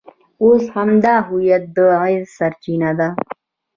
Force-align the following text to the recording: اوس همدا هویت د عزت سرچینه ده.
اوس 0.43 0.63
همدا 0.75 1.15
هویت 1.27 1.63
د 1.75 1.77
عزت 2.03 2.27
سرچینه 2.37 2.91
ده. 2.99 3.09